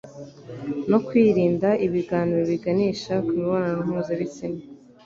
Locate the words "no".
0.89-0.97